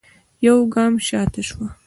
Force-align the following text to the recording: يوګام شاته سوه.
يوګام 0.45 0.93
شاته 1.07 1.41
سوه. 1.49 1.67